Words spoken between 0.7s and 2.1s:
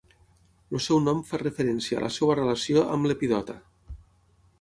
El seu nom fa referència a la